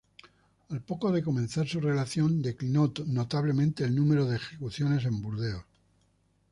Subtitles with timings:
[0.71, 5.63] Al poco de comenzar su relación, declinó notablemente el número de ejecuciones en Burdeos.